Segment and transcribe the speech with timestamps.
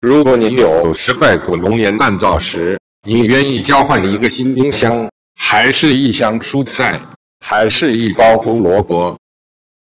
[0.00, 7.00] 如果你有十块古龙岩锻造石，你愿意交换一个新冰箱，还是一箱蔬菜，
[7.44, 9.18] 还是一包胡萝卜？